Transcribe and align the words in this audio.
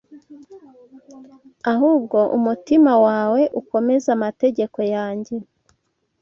ahubwo 1.71 2.17
umutima 2.37 2.93
wawe 3.05 3.41
ukomeze 3.61 4.07
amategeko 4.17 4.79
yanjye 4.95 5.35